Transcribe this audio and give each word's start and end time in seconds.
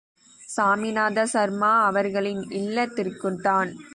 சாமிநாத 0.49 1.25
சர்மா 1.25 1.71
அவர்களின் 1.83 2.43
இல்லத்திற்குத்தான்! 2.53 3.71